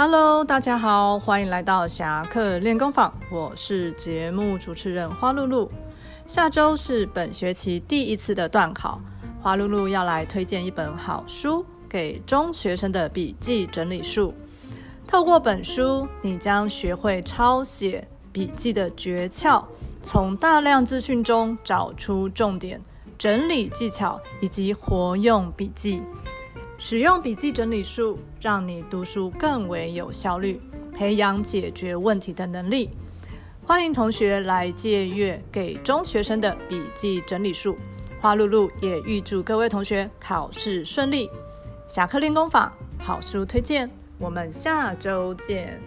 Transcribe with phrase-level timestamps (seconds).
[0.00, 5.68] Hello，大家好，欢迎来到侠客练功坊，我是节目主持人花露露。
[6.24, 9.00] 下周是本学期第一次的段考，
[9.42, 14.32] 花露露要来推荐一本好书给中学生的笔记整理术。
[15.04, 19.64] 透过本书，你将学会抄写笔记的诀窍，
[20.00, 22.80] 从大量资讯中找出重点、
[23.18, 26.00] 整理技巧以及活用笔记。
[26.80, 30.60] 使用笔记整理术，让你读书更为有效率，
[30.94, 32.90] 培养解决问题的能力。
[33.66, 37.76] 欢迎同学来借阅给中学生的笔记整理术。
[38.20, 41.28] 花露露也预祝各位同学考试顺利。
[41.88, 45.82] 侠客练功坊好书推荐，我们下周见。